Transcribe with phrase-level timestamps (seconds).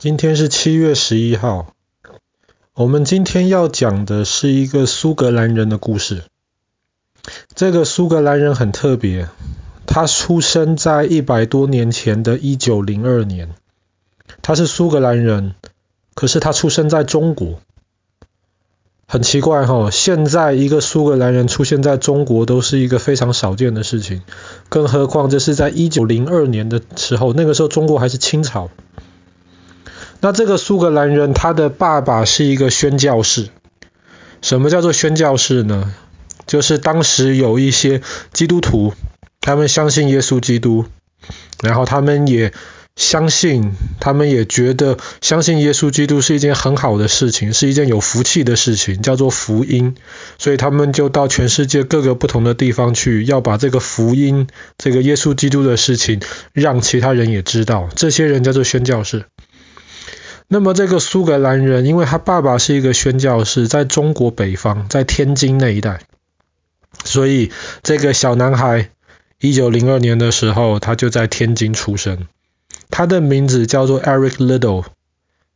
[0.00, 1.74] 今天是七月十一号。
[2.72, 6.22] 我们今天要讲的是一个苏格兰人的故事。
[7.54, 9.28] 这个苏格兰人很特别，
[9.84, 13.50] 他出生在一百多年前的一九零二年。
[14.40, 15.54] 他是苏格兰人，
[16.14, 17.60] 可是他出生在中国。
[19.06, 24.22] 很奇怪哈，现在一个苏格兰人出现在中国都是一个非常少见的事情，
[24.70, 28.70] 更何况这是在一九零二年的时候，那个时候中国还是清朝。
[30.20, 33.48] 那这个苏格兰人，他的爸爸是一个宣教士。
[34.42, 35.94] 什么叫做宣教士呢？
[36.46, 38.00] 就是当时有一些
[38.32, 38.92] 基督徒，
[39.40, 40.84] 他们相信耶稣基督，
[41.62, 42.52] 然后他们也
[42.96, 49.94] 相信，他们也觉得相信耶稣基督是一件很好的事情，是一件有福气的事情，叫做福音。
[50.38, 56.20] 所以他们就到全世界各个不同的地方去，要把这个福音，这个耶稣基督的事情，
[56.52, 57.88] 让其他人也知道。
[57.94, 59.24] 这些人叫做宣教士。
[60.52, 66.00] 那么这个苏格兰人，因为他爸爸是一个宣教士，在中国北方，在天津那一带，
[67.04, 67.52] 所以
[67.84, 68.90] 这个小男孩，
[69.38, 72.26] 一九零二年的时候，他就在天津出生。
[72.90, 74.86] 他的名字叫做 Eric Liddell，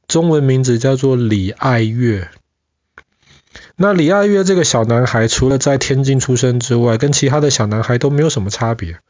[0.06, 2.28] 中文名字叫做李爱月。
[3.74, 9.00] 那李爱月这个小男孩，除了在天津出生之外，跟其他的小男孩都没有什么差别。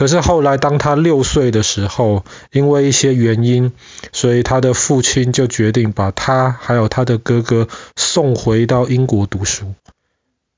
[0.00, 3.70] 可是后来，当他六岁的时候，因为一些原因，
[4.12, 9.74] 所以他的父亲就决定把他还有他的哥哥送回到英国读书。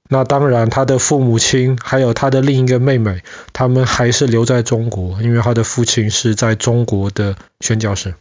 [0.08, 8.14] 那当然，他的父母亲还有他的另一个妹妹，他们还是留在中国，因为他的父亲是在中国的宣教士。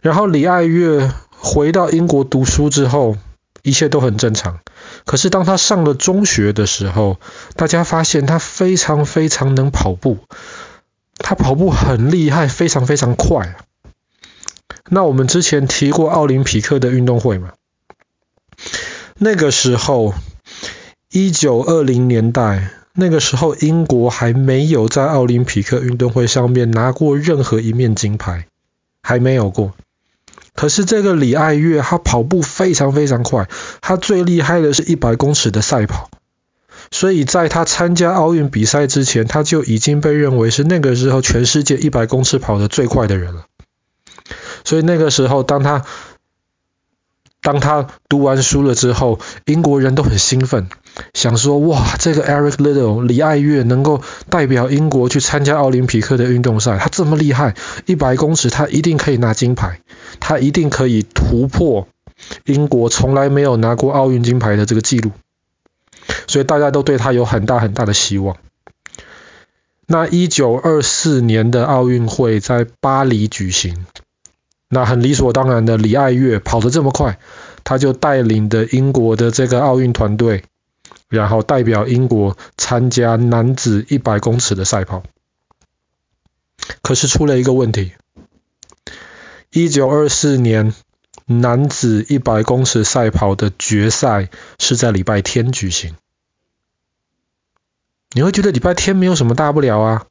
[0.00, 3.16] 然后李爱月回到英国读书之后，
[3.64, 4.60] 一切都很正常。
[5.10, 7.18] 可是当他上了中学的时候，
[7.56, 10.18] 大家发现他非常非常能跑步，
[11.16, 13.56] 他跑步很厉害，非常非常快。
[14.88, 17.54] 那我们之前提过奥林匹克的运动会嘛？
[19.18, 20.14] 那个时候，
[21.10, 28.46] 一九二零年代，那个时候英国还没有在奥林匹克运动会上面拿过任何一面金牌，
[29.02, 29.74] 还没有过。
[30.60, 33.48] 可是这个李爱月，他跑步非常非常快，
[33.80, 36.10] 他最厉害的是一百公尺的赛跑，
[36.90, 43.46] 所以在他参加奥运比赛之前，他就已经被认为是那个时候全世界一百公尺跑得最快的人了。
[44.62, 45.86] 所以那个时候，当他
[47.50, 50.68] 当他读完书了之后，英国人都很兴奋，
[51.14, 57.56] 想说：哇，这个 Eric Liddell 李爱月能够代表英国去参加奥林匹克的运动赛，他这么厉害，
[57.86, 59.80] 一百公尺他一定可以拿金牌。
[60.20, 61.88] 他一定可以突破
[62.44, 65.10] 英国从来没有拿过奥运金牌的这个记录，
[66.28, 68.36] 所以大家都对他有很大很大的希望。
[69.88, 73.86] 那一九二四年的奥运会在巴黎举行，
[74.72, 77.18] 那很理所当然的，李爱月跑得这么快，
[77.64, 80.44] 他就带领的英国的这个奥运团队，
[81.08, 85.02] 然后代表英国参加男子一百公尺的赛跑。
[86.82, 87.92] 可是出了一个问题。
[89.50, 90.72] 一九二四年
[91.26, 94.28] 男子一百公尺赛跑的决赛
[94.60, 95.96] 是在礼拜天举行。
[98.12, 100.06] 你会觉得礼拜天没有什么大不了啊？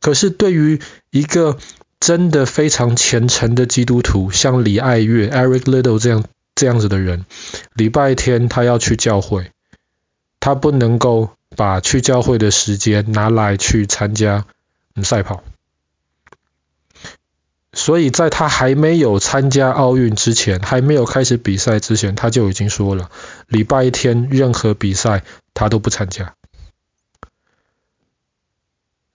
[0.00, 0.80] 可是对于
[1.10, 1.56] 一个
[2.00, 7.26] 真的非常虔诚的基督徒，像李爱月 （Eric Little） 这样这样子的人，
[7.74, 9.50] 礼拜天他要去教会，
[10.40, 14.44] 他不能够把去教会的时间拿来去参加
[15.02, 15.42] 赛跑。
[17.74, 23.10] 所以在他还没有参加奥运之前，还没有开始比赛之前，他就已经说了，
[23.46, 25.22] 礼拜天任何比赛
[25.52, 26.34] 他都不参加。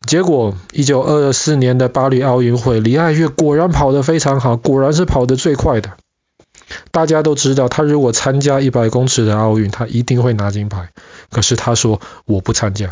[0.06, 5.94] 结果，一九二四年的巴黎奥运会，李爱月果然跑得非常好，果然是跑得最快的。
[6.92, 10.90] 大家都知道，他如果参加一百公尺的奥运，他一定会拿金牌。
[11.30, 12.90] 可是他说，我不参加。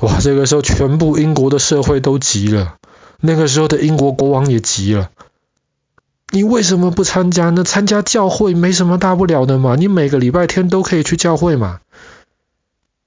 [0.00, 2.76] 哇，这个时候全部英国的社会都急了。
[3.20, 5.10] 那个时候的英国国王也急了，
[6.30, 7.62] 你为什么不参加呢？
[7.62, 11.80] 参加教会没什么大不了的嘛，你每个礼拜天都可以去教会嘛。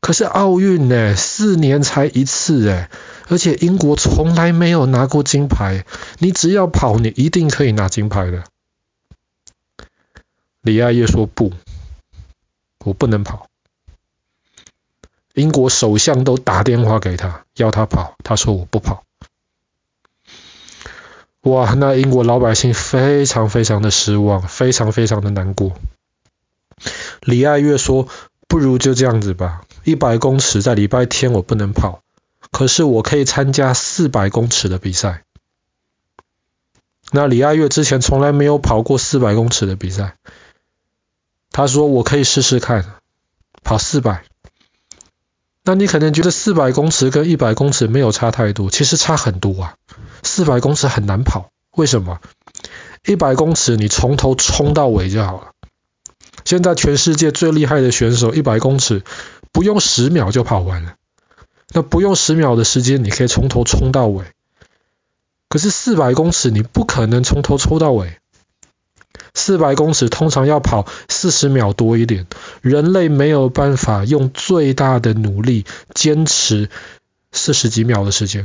[0.06, 2.92] 可是奥运呢，四年才一次诶，
[3.28, 5.84] 而且英国从来没有拿过金牌，
[6.20, 8.44] 你只要跑，你一定可以拿金牌的。
[10.62, 11.52] 李爱月说不，
[12.84, 13.48] 我不能跑。
[15.34, 19.04] 英国首相都打电话给他，要他跑，他说我不跑。
[21.42, 25.72] 哇，那英国老百姓非常非常的失望，非常非常的难过。
[27.22, 28.08] 李爱月说
[28.48, 32.02] ：“不如就这样子吧，一百公尺在礼拜天我不能跑，
[32.52, 35.22] 可是我可以参加四百公尺的比赛。
[37.12, 40.16] 那李爱月之前从来没有跑过四百公尺的比赛，
[41.52, 42.96] 他说我可以试试看
[43.62, 44.24] 跑四百。
[45.64, 49.76] 那你可能觉得四百公尺跟一百公尺没有差太多，其实差很多啊。
[50.24, 52.20] 四百公尺很难跑，为什么？
[53.06, 55.52] 一百公尺你从头冲到尾就好了。
[56.44, 59.04] 现在全世界最厉害的选手，一百公尺
[59.56, 60.96] 不用十秒就跑完了。
[61.74, 64.26] 那不用十秒的时间，你可以从头冲到尾。
[65.48, 68.18] 可是四百公尺你不可能从头冲到尾。
[69.34, 72.28] 四百公尺通常要跑四十秒多一点，
[72.60, 75.64] 人类没有办法用最大的努力
[75.94, 76.70] 坚持
[77.32, 78.44] 四十几秒的时间。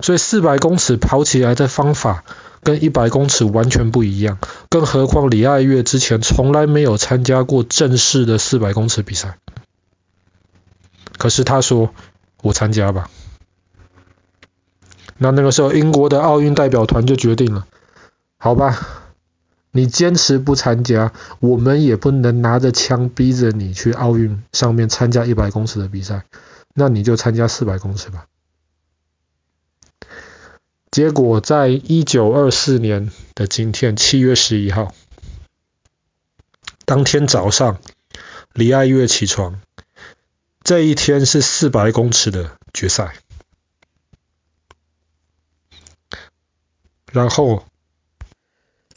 [0.00, 2.24] 所以四百公尺跑起来的方法
[2.64, 4.40] 跟一百公尺完全不一样，
[4.70, 9.38] 更何况李爱月之前从来没有参加过正式的四百公尺比赛。
[11.18, 11.94] 可是他说
[12.42, 13.10] ：“我参加吧。”
[15.18, 17.66] 那那个时候，英国的奥运代表团就决定了
[18.36, 18.78] ：“好吧，
[19.70, 26.24] 你坚持不参加，我们也不能拿着枪逼着你去奥运上面参加一百公尺的比赛，
[26.74, 28.26] 那你就参加四百公尺吧。”
[30.90, 34.94] 结果在一九二四年的今天，七月十一号，
[36.86, 37.80] 当天早上，
[38.54, 39.60] 李爱月起床，
[40.66, 43.14] 这一天是四百公尺的决赛。
[47.12, 47.64] 然后，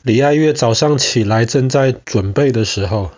[0.01, 3.11] 李爱月早上起来正在准备的时候，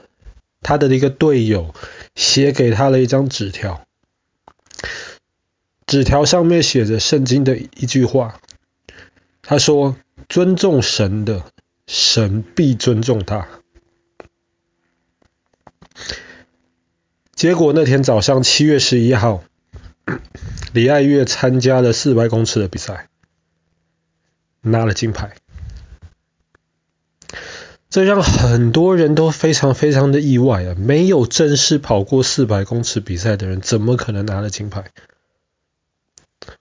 [0.59, 1.73] 他的一个队友
[2.13, 3.87] 写给他了一张纸条，
[5.85, 8.41] 纸条上面写着圣经的一句话。
[9.41, 9.95] 他说
[10.27, 11.45] ：“尊重神的，
[11.87, 13.47] 神必尊重他。”
[17.41, 19.43] 结果那天早上七月十一号，
[20.73, 23.09] 李爱月参加了四百公尺的比赛，
[24.61, 25.31] 拿了金牌。
[27.89, 30.75] 这让很多人都非常非常的意外啊！
[30.77, 34.91] 没有正式跑过四百公尺比赛的人，怎么可能拿了金牌？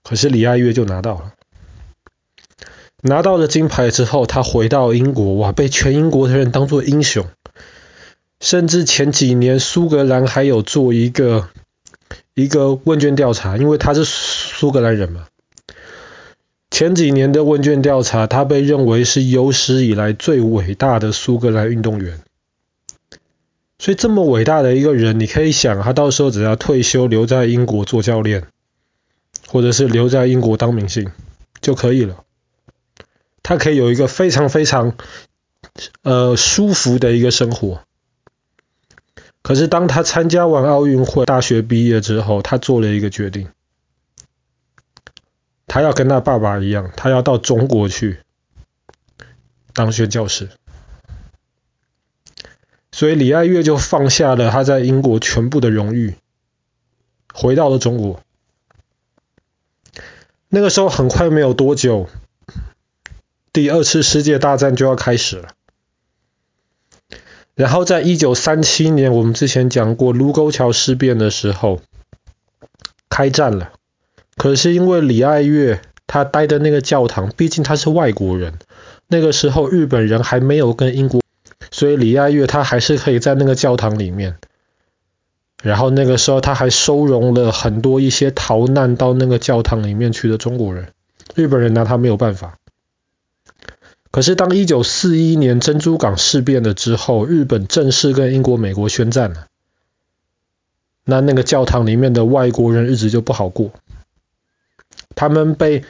[0.01, 1.33] 可是李爱月就拿到了。
[3.03, 7.27] 拿到了金牌之后，他回到英国，哇，被全英国的人当作英雄。
[8.41, 11.47] 甚至前几年苏格兰还有做一个
[12.33, 15.27] 一个问卷调查，因为他是苏格兰人嘛。
[16.71, 22.19] 前几年的问卷调查，他被认为是有史以来最伟大的苏格兰运动员。
[23.77, 28.47] 所以这么伟大的一个人，你可以想，他到时候只要退休，留在英国做教练，
[29.47, 31.11] 或者是留在英国当明星
[31.61, 32.23] 就可以了。
[33.43, 34.95] 他可以有一个非常非常
[36.01, 37.81] 呃舒服的一个生活。
[39.41, 43.49] 可是当他参加完奥运会、大学毕业之后，他做了一个决定，
[45.67, 48.19] 他要跟他爸爸一样，他要到中国去
[49.73, 50.49] 当宣教师。
[52.91, 56.15] 所以李爱月就放下了他在英国全部的荣誉，
[57.33, 58.21] 回到了中国。
[60.49, 62.09] 那个时候很快没有多久。
[63.53, 65.55] 第二次世界大战就要开始了，
[67.61, 71.79] 然后在一九三七年，我们之前讲过卢沟桥事变的时候，
[73.07, 73.73] 开战了。
[74.35, 78.55] 可是因为李爱月他待的那个教堂，毕竟他是外国人，
[79.07, 81.21] 那个时候日本人还没有跟英国，
[81.69, 84.37] 所以李爱月他还是可以在那个教堂里面。
[85.61, 90.87] 然后那个时候他还收容了很多一些逃难到那个教堂里面去的中国人，
[91.35, 92.57] 日本人拿他没有办法。
[94.11, 99.47] 可是，当一九四一年珍珠港事变了之后，日本正式跟英国、美国宣战了。
[101.05, 103.71] 那那个教堂里面的外国人日子就不好过，
[105.15, 105.85] 他们被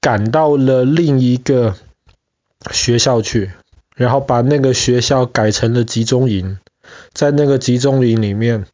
[0.00, 1.76] 赶到了另一个
[2.72, 3.52] 学校去，
[3.94, 6.58] 然后把那个学校改成了集中营，
[7.12, 8.66] 在那个集中营里面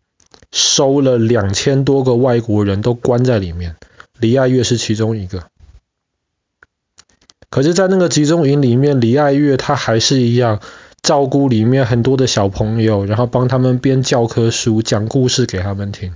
[0.50, 3.76] 收了两千多个外国人，都关在里面。
[4.18, 5.50] 李爱月是其中一个。
[7.50, 10.61] 可是，在那个集中营里面，李爱月他还是一样
[11.02, 16.14] 照顾里面很多的小朋友，然后帮他们编教科书、讲故事给他们听。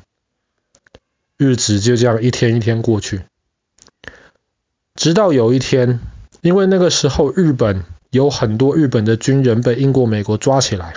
[1.37, 3.23] 日子就这样一天一天过去，
[4.95, 5.99] 直到有一天，
[6.41, 10.95] 因为那个时候日本有很多日本的军人被英国、美国抓起来，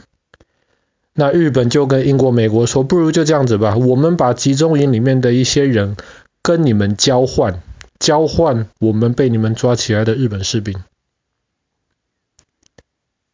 [1.16, 5.98] 那日本就跟英国、美国说：“不如就这样子吧，我们把集中营里面的一些人
[6.44, 7.60] 跟你们交换。”
[8.00, 10.84] 交换我们被你们抓起来的日本士兵。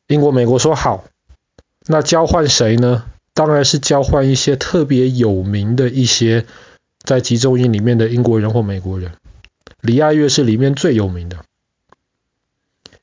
[0.07, 1.05] 英国、美国说好，
[1.87, 3.05] 那交换谁呢？
[3.33, 6.45] 当然是交换一些特别有名的一些
[6.99, 9.13] 在集中营里面的英国人或美国人。
[9.81, 11.43] 李爱月是里面最有名的。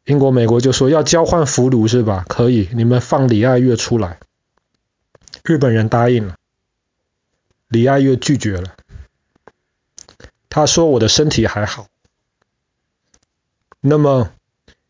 [0.04, 2.24] 英国、美国就说要交换俘虏是吧？
[2.28, 4.18] 可以，你们放李爱月出来。
[5.42, 6.36] 日本人答应了，
[7.68, 8.76] 李爱月拒绝了。
[10.50, 11.86] 他说：“我的身体还好。”
[13.80, 14.30] 那么，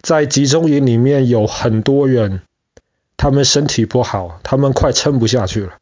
[0.00, 2.42] 在集中营里面有很多人，
[3.16, 5.78] 他们身体不好，他们快撑不下去了，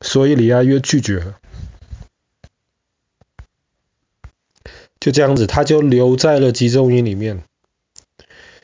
[0.00, 1.36] 所以李爱约拒绝了。
[5.00, 7.42] 就这样子，他就留在了集中营里面。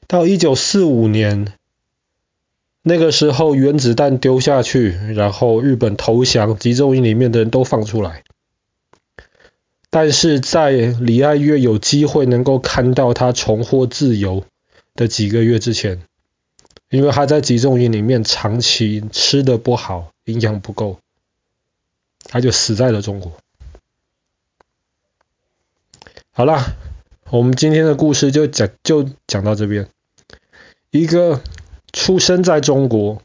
[0.07, 1.53] 到一九四五年，
[2.83, 8.23] 那个时候原子弹丢下去，然后日本投降，集中营里面的人都放出来。
[9.99, 14.45] 但是在李爱月有机会能够看到他重获自由
[14.95, 16.03] 的几个月之前，
[16.91, 21.01] 因为他在集中营里面长期吃的不好，营养不够，
[22.25, 23.33] 他就死在了中国。
[26.31, 26.77] 好了，
[27.31, 29.89] 我们今天的故事就讲就讲到这边。
[30.91, 31.41] 一个
[31.95, 33.23] 出生在中国、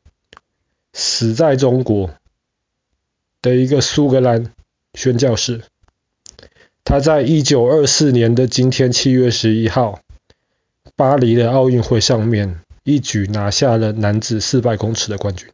[0.94, 2.12] 死在中国
[3.42, 4.54] 的一个苏格兰
[4.94, 5.66] 宣教士，
[6.84, 10.00] 他在一九二四年的今天七月十一号，
[10.96, 15.48] 巴黎的奥运会上面一举拿下了男子四百公尺的冠军。